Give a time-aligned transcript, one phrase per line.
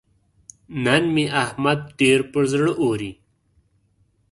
[0.83, 3.11] نن مې احمد ډېر پر زړه اوري.